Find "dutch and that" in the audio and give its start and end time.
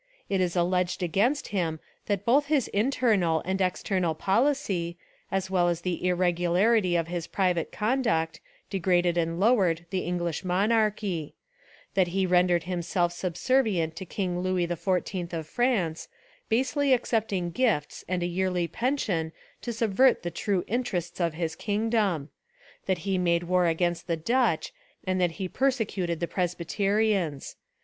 24.17-25.33